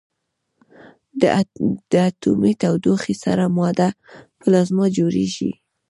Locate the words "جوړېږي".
4.97-5.51